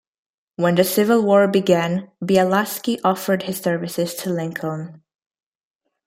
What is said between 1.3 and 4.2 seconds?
began, Bielaski offered his services